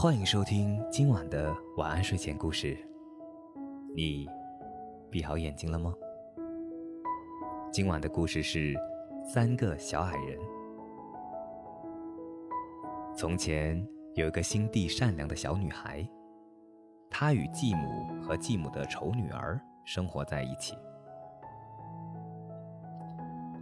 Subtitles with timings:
[0.00, 2.78] 欢迎收听今晚的晚安睡前故事。
[3.96, 4.28] 你
[5.10, 5.92] 闭好眼睛了吗？
[7.72, 8.76] 今晚的故事是
[9.24, 10.38] 三个小矮人。
[13.16, 13.84] 从前
[14.14, 16.08] 有一个心地善良的小女孩，
[17.10, 20.78] 她与继母和继母的丑女儿生活在一起。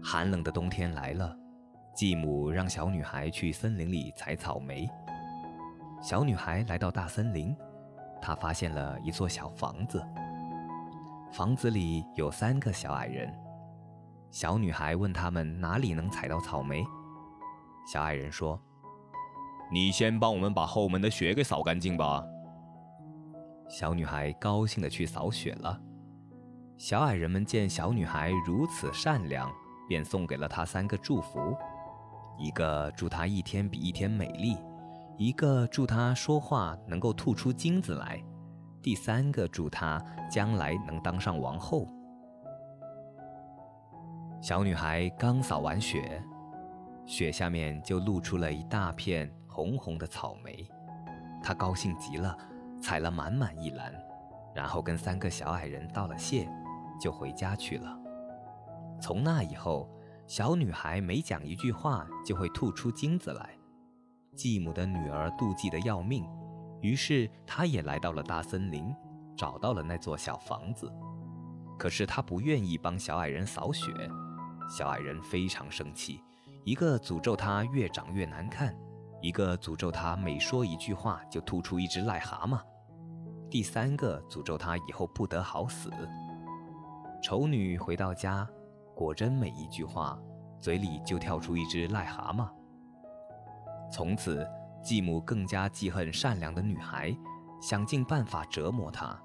[0.04, 1.34] 寒冷的冬天来了，
[1.94, 4.86] 继母让小女孩去森林里采草莓。
[6.00, 7.56] 小女孩来到大森林，
[8.20, 10.04] 她发现了一座小房子。
[11.32, 13.32] 房子里有三个小矮人。
[14.30, 16.84] 小女孩问他们哪里能采到草莓。
[17.86, 18.60] 小矮人说
[19.72, 22.24] ：“你先帮我们把后门的雪给扫干净吧。”
[23.68, 25.80] 小女孩高兴地去扫雪了。
[26.76, 29.50] 小矮人们见小女孩如此善良。
[29.88, 31.56] 便送给了她三个祝福：
[32.36, 34.56] 一个祝她一天比一天美丽，
[35.18, 38.22] 一个祝她说话能够吐出金子来，
[38.82, 41.86] 第三个祝她将来能当上王后。
[44.42, 46.22] 小女孩刚扫完雪，
[47.06, 50.68] 雪下面就露出了一大片红红的草莓，
[51.42, 52.36] 她高兴极了，
[52.80, 53.92] 采了满满一篮，
[54.54, 56.46] 然后跟三个小矮人道了谢，
[57.00, 57.98] 就回家去了。
[59.00, 59.88] 从那以后，
[60.26, 63.48] 小女孩每讲一句话就会吐出金子来。
[64.36, 66.24] 继母的女儿妒忌的要命，
[66.82, 68.94] 于是她也来到了大森林，
[69.36, 70.92] 找到了那座小房子。
[71.78, 73.90] 可是她不愿意帮小矮人扫雪，
[74.68, 76.20] 小矮人非常生气，
[76.64, 78.76] 一个诅咒她越长越难看，
[79.22, 82.60] 一个诅咒她每说一句话就吐出一只癞蛤蟆，
[83.50, 85.90] 第三个诅咒她以后不得好死。
[87.22, 88.48] 丑女回到家。
[88.94, 90.18] 果真每一句话，
[90.58, 92.48] 嘴里就跳出一只癞蛤蟆。
[93.90, 94.46] 从此，
[94.82, 97.16] 继母更加记恨善良的女孩，
[97.60, 99.18] 想尽办法折磨她。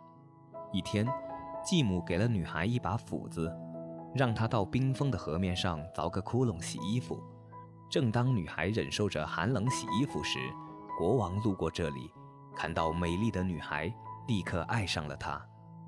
[0.72, 1.07] 一天，
[1.63, 3.53] 继母给了女孩一把斧子，
[4.16, 7.22] 让她到冰封的河面上凿个窟窿洗衣服。
[7.89, 10.39] 正当女孩忍受着寒冷洗衣服时，
[10.97, 12.11] 国王路过这里，
[12.55, 13.93] 看到美丽的女孩，
[14.28, 15.43] 立刻爱上了她，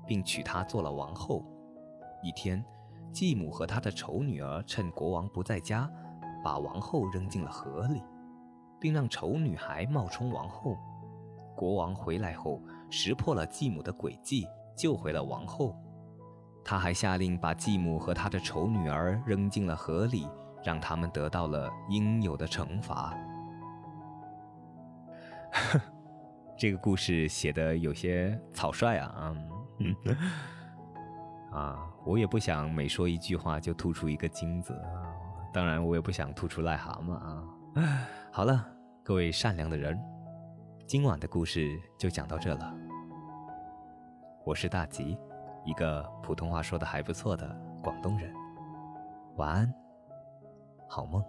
[0.06, 1.44] 并娶她做了王后。
[2.22, 2.64] 一天。
[3.12, 5.88] 继母和她的丑女儿趁国王不在家，
[6.42, 8.02] 把王后扔进了河里，
[8.84, 10.76] 并让丑女孩冒充王后。
[11.56, 14.46] 国王回来后，识破了继母的诡计，
[14.76, 15.74] 救回了王后。
[16.62, 20.28] 他还下令把继母和他的丑女儿扔进了河里，
[20.62, 23.16] 让他们得到了应有的惩罚。
[26.54, 29.34] 这个故事写的有些草率啊，
[29.78, 29.96] 嗯。
[31.56, 34.78] 啊，我也不想每说一句话就吐出一个金子！
[35.54, 37.44] 当然，我也不想吐出癞蛤蟆啊！
[38.30, 38.66] 好了，
[39.06, 40.02] 各位善良的人，
[40.86, 42.74] 今晚的故事就讲到这了。
[44.46, 45.18] 我是大吉，
[45.62, 48.32] 一个普通话说的还不错的广东人。
[49.36, 49.74] 晚安，
[50.88, 51.22] 好梦。